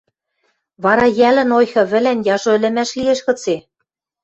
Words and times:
Вара 0.83 1.05
йӓлӹн 1.19 1.49
ойхы 1.59 1.83
вӹлӓн 1.91 2.19
яжо 2.33 2.49
ӹлӹмӓш 2.57 2.89
лиэш 2.99 3.19
гыце? 3.27 3.55